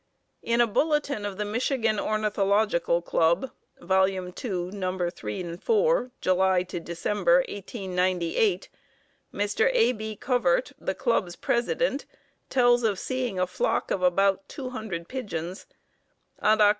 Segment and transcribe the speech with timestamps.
[0.41, 3.51] In a bulletin of the Michigan Ornithological Club,
[3.81, 4.07] Vol.
[4.07, 4.31] II,
[4.71, 5.09] No.
[5.11, 8.67] 3 4, July to December, 1898,
[9.31, 9.69] Mr.
[9.71, 9.91] A.
[9.91, 10.15] B.
[10.15, 12.07] Covert, the club's president,
[12.49, 15.67] tells of seeing a flock of about two hundred pigeons.
[16.39, 16.69] On Oct.